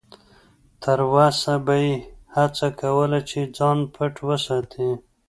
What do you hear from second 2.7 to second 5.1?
کوله چې ځان پټ وساتي.